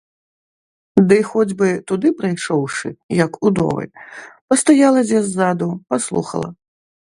Ды 1.11 1.17
хоць 1.31 1.53
бы, 1.59 1.67
туды 1.91 2.07
прыйшоўшы, 2.21 2.89
як 3.25 3.31
удовы, 3.49 3.85
пастаяла 4.55 5.07
дзе 5.13 5.23
ззаду, 5.29 5.71
паслухала. 5.95 6.49